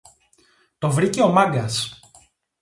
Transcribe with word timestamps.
Το 0.77 0.91
βρήκε 0.91 1.21
ο 1.21 1.31
Μάγκας! 1.31 1.99